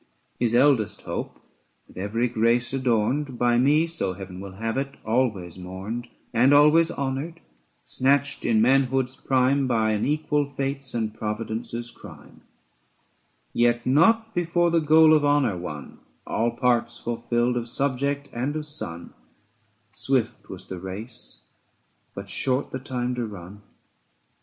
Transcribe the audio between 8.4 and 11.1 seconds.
in manhood's prime By unequal fates